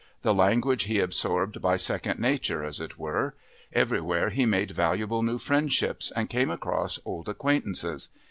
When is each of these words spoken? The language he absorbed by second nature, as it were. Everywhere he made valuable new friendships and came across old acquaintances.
The 0.23 0.33
language 0.33 0.85
he 0.85 0.97
absorbed 0.99 1.61
by 1.61 1.75
second 1.77 2.19
nature, 2.19 2.63
as 2.65 2.79
it 2.79 2.97
were. 2.97 3.35
Everywhere 3.71 4.31
he 4.31 4.47
made 4.47 4.71
valuable 4.71 5.21
new 5.21 5.37
friendships 5.37 6.09
and 6.15 6.27
came 6.27 6.49
across 6.49 6.99
old 7.05 7.29
acquaintances. 7.29 8.09